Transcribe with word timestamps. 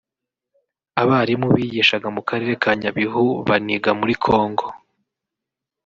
abarimu 1.01 1.47
bigishaga 1.55 2.07
mu 2.15 2.21
karere 2.27 2.53
ka 2.61 2.71
Nyabihu 2.81 3.23
baniga 3.47 3.89
muri 3.99 4.13
Congo 4.25 4.65